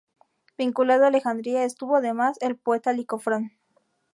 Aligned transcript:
Vinculado 0.57 1.03
a 1.03 1.09
Alejandría 1.09 1.63
estuvo 1.63 1.97
además 1.97 2.37
el 2.41 2.55
poeta 2.57 2.91
Licofrón. 2.91 3.51